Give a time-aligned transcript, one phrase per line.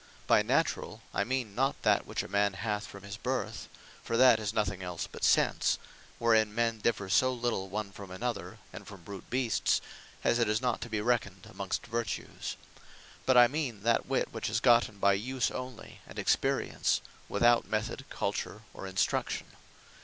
[0.25, 3.69] By Naturall, I mean not, that which a man hath from his Birth:
[4.03, 5.77] for that is nothing else but Sense;
[6.17, 9.79] wherein men differ so little one from another, and from brute Beasts,
[10.23, 12.55] as it is not to be reckoned amongst Vertues.
[13.27, 18.05] But I mean, that Witte, which is gotten by Use onely, and Experience; without Method,
[18.09, 19.51] Culture, or Instruction.